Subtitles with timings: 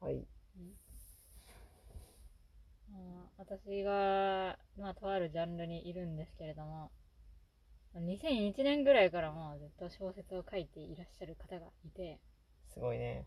[0.00, 0.26] はい。
[2.92, 6.90] まあ私が、まあ、とあるジャンルにいるんですけれども、
[7.94, 12.18] 2001年ぐらいからもうずっと小説を書いていらっしゃる方がいて、
[12.66, 13.26] すごいね。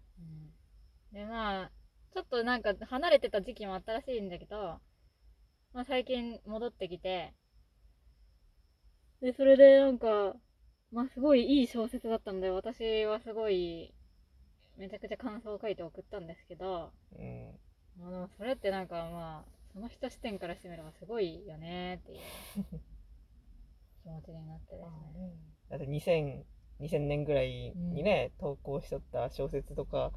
[1.12, 1.72] で、まあ、
[2.14, 4.82] ちょっとなんか離れてた時期もあったらしいんだけど、
[5.74, 7.34] まあ最近戻ってきて、
[9.22, 10.36] で、それでなんか、
[10.92, 13.94] まあすごいいい小説だったんで、私はすごい、
[14.82, 17.54] めちゃくちゃ感想を書いて送ったんですけど、うん。
[18.00, 22.20] もそれってなんかまあ、その人視点からしてみればすごいよねっていう
[24.02, 25.32] 気持ちになってですね。
[25.70, 26.44] だって2000、
[26.80, 30.12] 2000年ぐらいにね、投稿しとった小説とか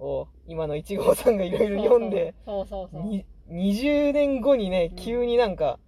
[0.00, 3.08] を、今の一号さんがいろいろ読んで、そうそうそうそう。
[3.08, 5.78] に20年後にねうん、急になんか、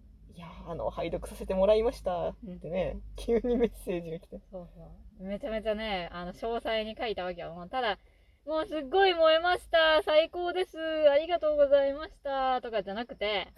[0.67, 4.41] あの、拝読させてもらいましたってね、急にメッセージが来て。
[4.51, 5.25] そうそう。
[5.25, 7.55] めちゃめちゃね、あの、詳細に書いたわけよ。
[7.55, 7.99] もうただ、
[8.47, 10.77] もうすっごい燃えました最高です
[11.11, 13.49] ありがとうございましたとかじゃなくて、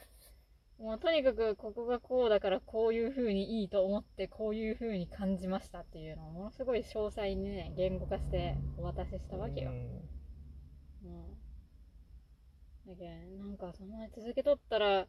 [0.79, 9.71] もうとにかくここがこうだからこういう風にいいと思ってこういう風に感じましたっていうのをものすごい詳細にね、言語化してお渡ししたわけよ。
[9.71, 9.77] うん
[11.05, 11.37] うん。
[12.87, 15.07] だけどなんかそのまま続けとったら、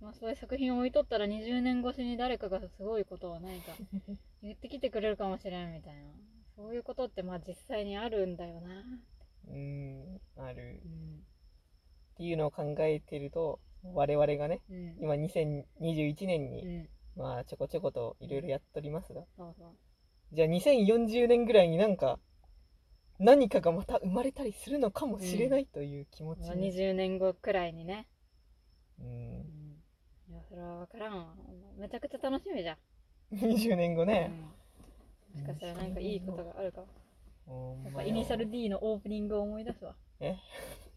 [0.00, 3.72] まあそういう作品を置いとったら20年越しに誰かがすごいことを何か
[4.42, 6.10] 言ってきてくれるかもしれんみたいな。
[6.56, 8.84] そういうことってまあ実際にあるんだよな。
[9.48, 10.82] うん、ある。
[10.84, 11.24] うん。
[12.14, 14.96] っていうのを考えてると、我々がね、うん。
[15.00, 16.88] 今2021年に、うん。
[17.16, 19.76] まあちょこちょこといろいろやっておりますが、そうそう。
[20.32, 22.18] じゃあ2040年ぐらいになんか、
[23.20, 26.72] 何かがまた生まれたりするのかもしれないという気持ちまあに。
[26.72, 28.08] 20年後くらいにね。
[29.00, 29.37] ううん
[30.58, 31.34] れはわからんわ。
[31.78, 32.78] めちゃくちゃ楽しみじゃん。
[33.34, 34.30] 20年後ね。
[35.34, 35.42] うん。
[35.42, 36.86] もしかしたらなんかいいことがあるかや
[37.90, 39.96] っぱイニシャル D のオープニングを思い出すわ。
[40.20, 40.36] え？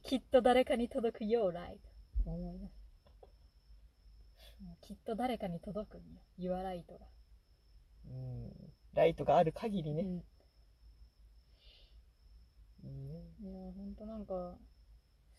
[0.03, 1.79] きっと誰かに届くよ、ライ
[2.25, 2.29] ト。
[2.29, 2.71] 思い出す。
[4.63, 6.05] もうきっと誰かに届くんよ。
[6.37, 7.05] ユアライトが。
[8.09, 8.51] うん。
[8.94, 10.03] ライトがある限りね。
[10.03, 10.23] うん。
[12.83, 13.21] いいね。
[13.41, 14.57] いや、ほんとなんか、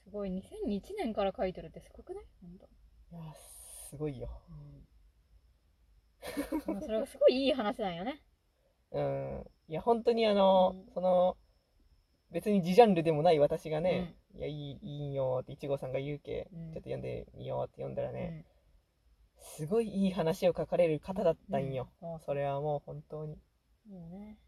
[0.04, 2.24] すごい、2001年から書いてるってすごくない？
[2.40, 2.66] ほんと。
[3.12, 3.20] いや、
[3.92, 4.30] すごいよ。
[6.66, 8.22] まあそれはすごいいい話なんよね。
[8.90, 9.46] うん。
[9.68, 11.36] いや、本当にあの、うんその、
[12.30, 18.44] 別に自ジャンルでもない私がね、いや、いい、いいんよって、いちごさんが言うけ、うんちょっと読んでみようって読んだらうね、ん。
[19.36, 21.92] すごいいい話を書かれる方だったんよ。
[22.00, 22.20] うん。
[22.20, 23.38] それはもう本当に。
[23.86, 24.38] もうね。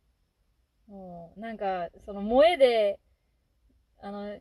[0.87, 2.99] もう、なんか、その萌えで、
[3.99, 4.39] あの、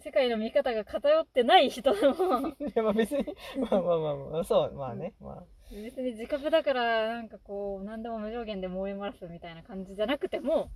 [0.00, 2.14] 世界の見方が偏ってない人でも、
[2.48, 3.24] いや、まあ別に、
[3.70, 5.44] まあまあまあまあ、そう、まあね、まあ。
[5.70, 10.70] 別に自覚だから、なんかこう、何でも無条件で燃えますみたいな感じじゃなくても、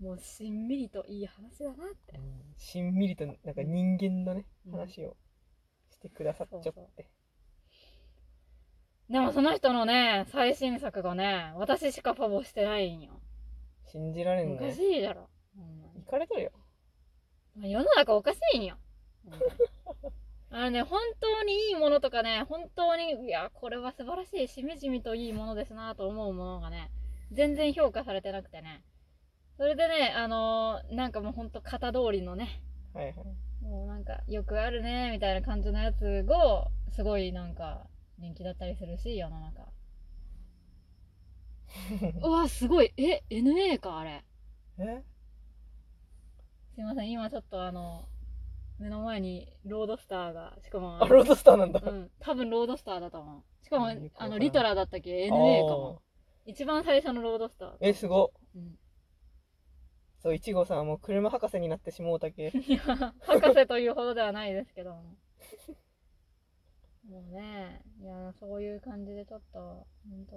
[0.00, 2.20] もうしんみりといい話だなって。
[2.56, 5.16] しんみりと、なんか人間のね、うん話を
[5.90, 6.72] してくださっちゃって。
[6.72, 6.86] そう
[9.12, 13.20] でもその人のね、最新作がね、私しかファボしてないんよ。
[13.86, 14.82] 信じられんおかねし。
[14.82, 15.30] いだろ。
[15.56, 16.50] ほん行かれとるよ。
[17.58, 18.76] まあ世の中おかしいんよ。
[20.50, 26.90] あのね、本当にいいものとかね、本当に、いや、これは素晴らしい、しみじみといいものですなと思うものがね、
[27.32, 28.82] 全然評価されてなくてね。
[29.58, 32.62] それでね、あのーなんかもうほんと型通りのね、
[32.94, 33.16] はいはい。
[33.60, 37.86] もうなんか、よくあるね、みたいな感じのやつが、すごいなんか、
[38.18, 39.68] 人気だったりするし、世の中。
[42.22, 42.92] うわ、すごい。
[42.96, 44.24] え、NA か、あれ。
[44.78, 45.02] え？
[46.78, 48.08] すいません、今ちょっとあの、
[48.78, 51.82] 目の前にロードスターが、しかも、あ、ロードスターなんだ。
[51.84, 53.64] うん、多分ロードスターだと思う。
[53.64, 56.02] しかも、あの、リトラだったっけ ?NA かも。
[56.46, 57.76] 一番最初のロードスター。
[57.80, 58.32] え、すご。
[58.54, 58.78] うん。
[60.20, 62.52] そう、いちごさんはもう車博士になってしもうたけ。
[62.54, 62.78] いや、
[63.22, 65.16] 博士というほどではないですけども。
[67.10, 70.36] もうね、いや、そういう感じでちょっと、本当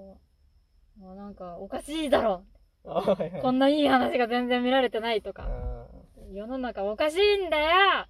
[0.99, 2.47] もうなんか、おかしいだろ
[2.85, 3.41] あ、はいはい。
[3.43, 5.43] こんないい話が全然見られてないとあか。
[5.43, 6.00] ー
[6.31, 8.05] 世の中おかしいんだよ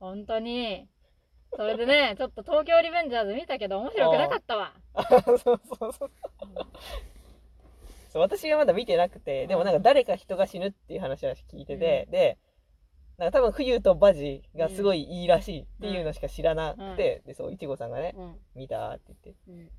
[0.00, 0.88] 本当に。
[1.54, 4.74] それでね、 ちょっと東京リベンジャーズ見たけど面白くなかったわ。
[4.94, 5.60] あそうそう
[5.92, 6.10] そう。
[8.10, 12.38] そう私がまだ見てなくて、でもなんか誰か人が死ぬっていう話は聞いてて、で、
[13.16, 18.40] なんか多分冬とバジがすごいいいらしいっていうのしか知らなくて、で、そう、いちごさんがね、うん。
[18.54, 19.40] 見たって言って。
[19.48, 19.70] うん。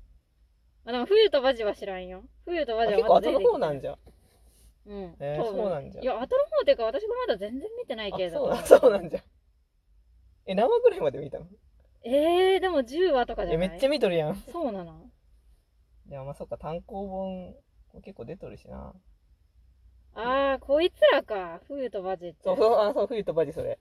[0.86, 2.24] あ、でも冬とバジは知らんよ。
[2.44, 3.98] 冬とバあジは結構後のまだ出てきて方なんじゃ。
[4.86, 5.18] うん。
[5.18, 8.38] えーそうなんじゃいや、後の方っていうか私がまだ全然見てないあけれど。
[8.38, 9.22] そうなん そうなんじゃ。
[10.46, 11.46] え、何話ぐらいまで見たの？
[12.04, 13.60] えー、でも10話とかじえ、ゃない？
[13.60, 14.44] めっちゃ見とるやん。
[14.52, 15.10] そうなの
[16.08, 17.54] いや、まあそっか、単行本
[18.02, 18.94] 結構出とるしな。
[20.14, 21.60] あー、こいつらか。
[21.68, 22.40] 冬とバジって。
[22.44, 23.78] そう、そう、あ、そう、冬とバジそれ。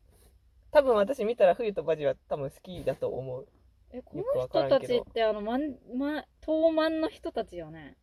[0.71, 3.47] 多分私見たら冬とバジは多分好きだと思う
[3.91, 5.61] えこよくわの人たちってあのまん
[5.95, 7.95] ま東満の人たちよね？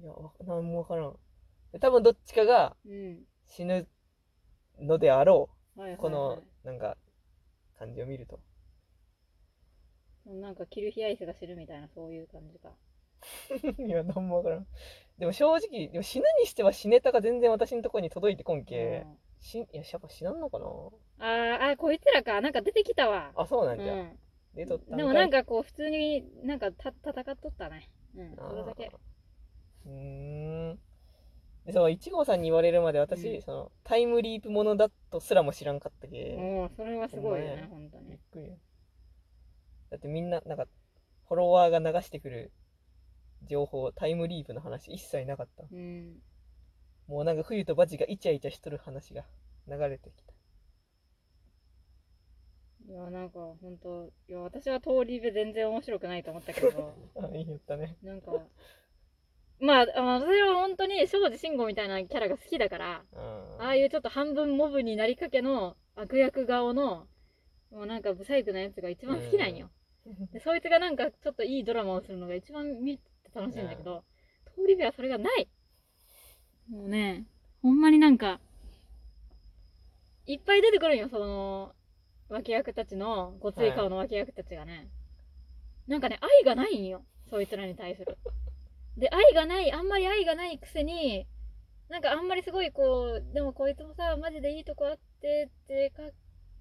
[0.00, 1.18] いやわ何もわからんで
[1.80, 3.24] 多分どっちかがうん。
[3.46, 3.86] 死ぬ
[4.80, 5.94] のであろはいはい、はい。
[5.94, 6.96] うこのなんか
[7.78, 8.40] 感じを見ると。
[10.26, 12.70] なんかキルヒアイスが知るみたいなそういう感じか。
[13.82, 14.66] いや何もわからん。
[15.18, 19.18] でも正直でも死ぬにしては死ネタが全然私のところに届いてこんけ、うん。
[19.40, 20.66] しいややっぱ死なんのかな？
[21.20, 22.40] あーあこいつらか。
[22.40, 23.32] なんか出てきたわ。
[23.34, 24.18] あそうなうんじゃ、ん。
[24.54, 27.88] 出とったでもなんかこう普通になんかた戦っとったね。
[28.16, 28.36] うん。
[28.36, 28.90] それだけ。
[29.86, 30.57] うーん
[31.68, 33.42] でその1号さんに言われるまで私、うん。
[33.42, 37.66] そのタイムリープものだとすらも知らんかったけ、もうそれはすごいよね。
[37.68, 38.08] ほ本当に。
[38.08, 38.56] びっくり。
[39.90, 40.64] だってみんななんか
[41.28, 42.52] フォロワーが流してくる
[43.50, 45.64] 情報タイムリープの話一切なかった。
[45.70, 46.16] うん。
[47.06, 49.26] もうなんか冬とバジがイチャイチャしとる話が
[49.68, 50.32] 流れてきた。
[52.88, 56.94] いやなんか本当いや私は通り部全然面白くないと思ったけど。
[57.22, 57.98] あいい言ったね。
[58.02, 58.32] なんか
[59.60, 59.96] まあ私
[60.40, 63.64] は本当に庄司慎吾みたいなキャラが好きだからうん。
[63.64, 67.06] ああいうちょっと半分モブになりかけの悪役顔の
[67.70, 69.68] もうなんかブサイクなやつが一番好きなんよ、
[70.32, 73.02] でそいつがなんかちょっといいドラマをするのが一番見て
[73.34, 74.04] 楽しいんだけど、
[74.46, 75.48] 通り部はそれがない。
[76.70, 77.26] もうね
[77.62, 78.40] ほんまになんか
[80.26, 81.72] いっぱい出てくるんよその
[82.28, 84.88] 脇役たちのごつい顔の脇役たちがね、
[85.86, 88.16] なんかね愛がないんよそいつらに対する
[88.98, 91.26] で愛がないあんまり愛がないくせに
[91.88, 96.02] なんかあんまりすごいこうでもこいつもさマジでいいとこあってって書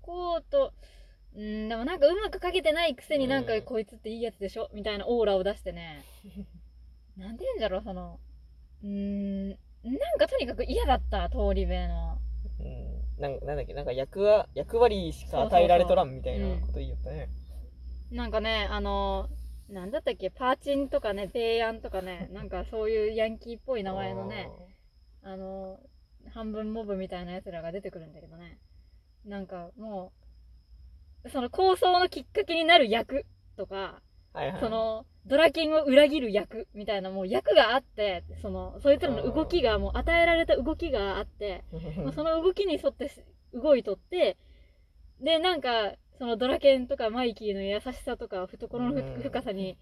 [0.01, 0.71] こうと
[1.35, 4.69] うんでもなんかうまく書けてないくせになんかうんこいつっていいやつでしょ？
[4.73, 6.03] みたいなオーラを出してね。
[7.17, 7.79] なんて言うんだろ？
[7.79, 8.19] うその
[8.83, 12.17] うーんなんかとにかく嫌だった通り部の。
[12.59, 13.73] うんなんなんだっけ？
[13.73, 17.29] なんか役は役割しか与えられとらんみたいなそうそうそうこと言いよったね、
[18.11, 19.27] なんかねあの
[19.69, 20.29] なんだったっけ？
[20.29, 24.49] パーチンとかねペイアンとかねなんかそういうヤンキーっぽい名前のね
[25.23, 25.79] あの
[26.33, 28.59] 半分モブみたいなやつらが出てくるんだけどね。
[29.25, 30.13] なんかも
[31.25, 33.25] うその構想のきっかけになる役
[33.57, 34.01] とか
[34.33, 34.59] はいはい。
[34.61, 41.65] そのドラキンを裏切る役みたいなもう役があってそのそいつらの動きがもう与えられた動きがあって
[42.15, 43.21] その動きに沿ってし
[43.53, 44.37] 動いとって
[45.21, 49.77] でなんかそのドラケンとかマイキーの優しさとか懐の深さに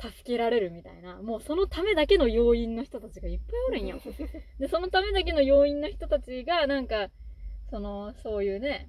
[0.00, 1.20] 助けられるみたいな。
[1.22, 3.98] もうそのためだけの要因の人たちがいっぱいおるんよ。
[4.58, 7.10] でそのためだけの要因の人たちがなんか
[7.70, 8.88] そのそういうね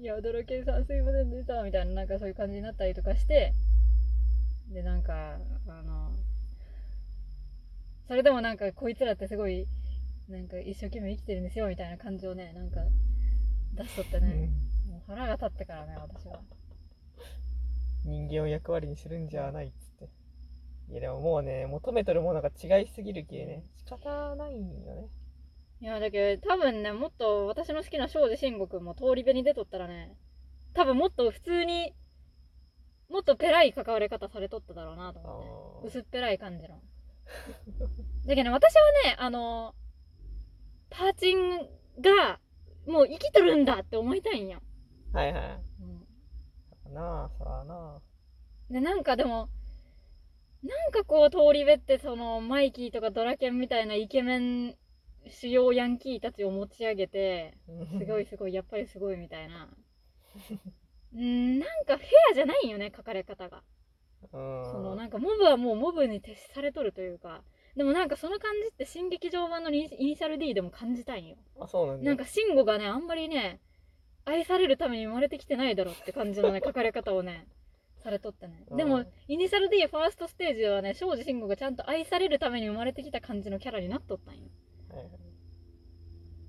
[0.00, 3.52] いやドラケンさんすいませんでしたみたいななんかそういう感じになったりとかして
[4.72, 6.12] でなんかあの
[8.06, 9.66] それでもなんかこいつらってすごい
[10.28, 12.80] なんか一生懸命生きてるんですよみたいな感じをねなんか
[13.74, 14.48] 出しとってね、もう
[15.08, 16.40] 腹が立ってからね私は。
[18.04, 20.08] 人間を役割にするんじゃないっつって。
[20.90, 25.08] いやでももうね求めとるものが違いすぎるけね仕方ないんよね。
[25.80, 30.16] いやだけど多分ねもっと私の好きな庄司慎吾君も通り部に出とったらね
[30.74, 31.94] 多分もっと普通に
[33.08, 35.88] もっとペラい関われ方されとっただろうなとあ思ってー。
[35.88, 36.80] 薄っぺらい感じの。
[38.26, 39.74] だけどね私はねあの
[40.90, 41.58] パーチン
[42.00, 42.40] が
[42.86, 44.60] もう生きとるんだって思いたいんよ、
[45.12, 45.60] はいはい。
[46.88, 46.94] うん。
[46.94, 48.00] なあそらな
[48.70, 49.48] でなんかでも
[50.62, 54.76] なんかこう通り部ってそのマイキーとかドラケンみたいなイケメン
[55.28, 57.56] 主要ヤンキーたちを持ち上げて
[57.98, 59.68] すごいすごいやっぱりすごいみたいな。
[61.14, 63.62] うんなんかフェアじゃないよね書かれ方が。
[64.22, 64.64] うん。
[64.64, 67.42] そのなんかモブはもうモブに徹されとるというか。
[67.76, 71.36] でもなんかその感じって新劇場版のイニイニシャル D でも感じたいんよ。
[71.60, 72.04] あそうなんだ。
[72.04, 73.60] なんか慎吾がねあんまりね
[74.24, 77.46] 愛されるために生まれてきてないだろって感じのね書かれ方をね
[78.02, 78.64] されとってね。
[78.76, 84.42] でもうんイニシャル D ファーストステージではね庄司慎吾がちゃんと愛されるために生まれてきた感じのキャラになっとったんよ。
[84.90, 84.98] はい。
[85.00, 85.28] はい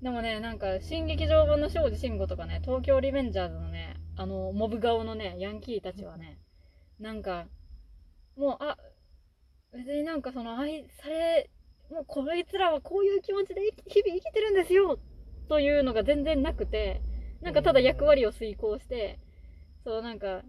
[0.02, 6.38] でもね、なんか、新劇場版の庄司慎吾とかね、東京リベンジャーズのね、あの、モブ顔のね、ヤンキーたちはね、
[6.98, 7.48] なんか、
[8.34, 8.78] もう、あ、
[9.74, 11.50] 別になんかその、愛され、
[11.90, 14.98] もうこいつらはこういう気持ちで日々生きてるんですよ
[15.48, 17.02] というのが全然なくて、
[17.40, 19.18] なんかただ役割を遂行して、
[19.84, 20.42] そうなんか、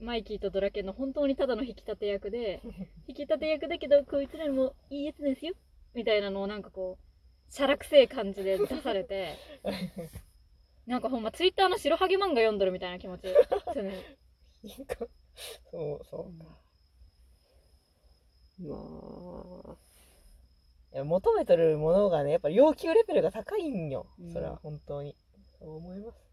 [0.00, 2.60] マイキーとドラケンの本当にただの引き立て役で、
[3.08, 5.54] 引き立て役だけど、こいつらもいいやつですよ。
[5.94, 9.36] みたいなのをなんかこう、しゃらくせえ感じで出されて、
[10.86, 13.28] なんかほんまツイッターの白ハゲ漫画読んどるみたいな気持ち。
[15.70, 16.44] そうそうか
[18.58, 18.76] ま
[19.68, 19.76] あ
[20.94, 25.14] いや求めてるものがねやっぱ要求レベルが高いんよ、うんそれは本当に
[25.58, 26.26] そう思います。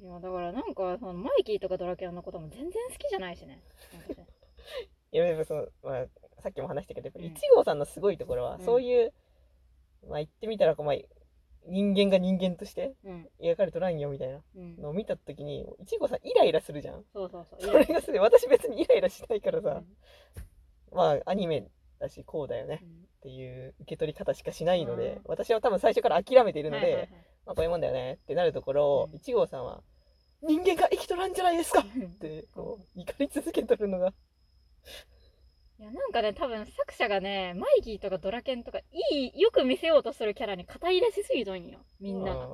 [0.00, 3.60] いやだからなんかそのマイキーとかドラキュラのことも全然好きじゃないしね。
[3.92, 4.28] なんかね
[5.10, 6.06] いやでもその、まあ、
[6.40, 7.24] さっきも話したけど、うん。
[7.24, 8.64] 1号さんのすごいところは、うん。
[8.64, 9.12] そういう、
[10.08, 10.96] まあ言ってみたらこう、まあ、
[11.66, 13.28] 人間が人間としてうん。
[13.42, 14.76] 描かれとらんよみたいなうん。
[14.76, 17.02] のを見た時に1号さんイライラするじゃん。
[17.12, 17.60] そうそうそう。
[17.60, 19.82] それがすごい私別にイライラしないからさ、
[20.90, 20.96] うん。
[20.96, 21.66] まあアニメ
[21.98, 22.82] だしこうだよね。
[23.18, 25.22] っていう受け取り方しかしないので、うん。
[25.24, 27.10] 私は多分最初から諦めているので、はいはいはい
[27.48, 29.18] まあこういうもんだよねってなるところを、うん。
[29.18, 29.80] 1号さんは
[30.42, 34.12] 人間が生きとらんじゃないですかっうんてこう怒り続けとるのが。
[35.80, 38.84] いやなんかね多分作者がねマイキーとかドラケンとかい
[39.36, 41.78] いよく見せようとするキャラに肩入れしすぎとんよ。
[42.00, 42.46] みんなが。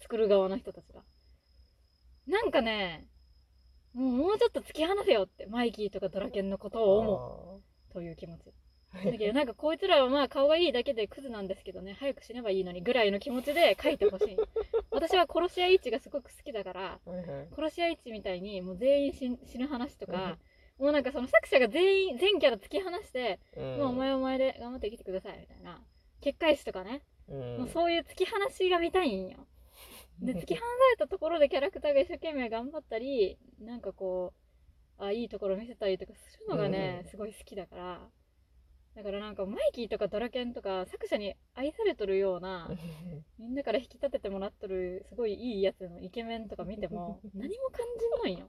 [0.00, 1.02] 作る側の人たちが。
[2.28, 3.08] なんかね
[3.92, 7.92] もうもうちょっと突き放せよってマイキーとかドラケンのことを思う。
[7.92, 8.52] という気持ち
[8.94, 11.96] だけどなんかこいつらはまあ顔がいいだけでクズなんですけどね。
[11.98, 14.36] 早く死ねばいいのにぐらいの気持ちで書いてほしい。
[14.90, 17.48] 私は殺し屋一がすごく好きだからはいはい。
[17.54, 20.38] 殺し屋一みたいにもう全員死ぬ話とか
[20.78, 23.76] もうなんかその作者が全員全キャラ突き放してうん。
[23.78, 25.82] もうお前はお前で頑張って生きてくださいみたいな
[26.20, 27.58] 結界師とかね、うん。
[27.58, 29.46] もうそういう突き放しが見たいんよ。
[30.20, 34.32] で 突き放されたところでキャラクターが一生懸命頑張ったりなんかこ
[34.98, 37.10] うあいいところ見せたりとかするのがね、うん。
[37.10, 38.10] すごい好きだから
[38.98, 42.68] だからなんかマイキーとかドラケンとか作者に愛されとるような
[43.38, 47.86] みんなから引き立ててもらっとるすごいいいやつのイケメンとか見ても 何も感
[48.24, 48.36] じんの。
[48.36, 48.48] んよ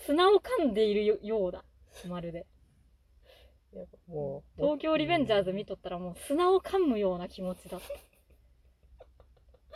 [0.00, 1.64] 砂を噛んでいるよようだ。
[2.06, 2.46] まるで。
[4.06, 7.86] もう東京リベンジャーズ見とったらもう砂を噛むような気持ちだった。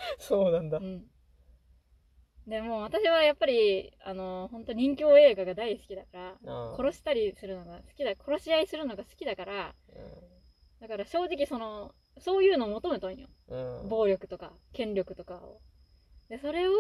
[0.19, 0.79] そうなんだ。
[0.79, 1.12] うん。
[2.47, 9.75] でも私はやっぱり、あの、本当人気映画が大好きだから、殺したりするのが好きだ、殺し合いするのが好きだから、
[10.81, 13.29] だから正直その、そういうのを求めとんよ。
[13.89, 15.61] 暴力とか、権力とかを。
[16.29, 16.73] で、それを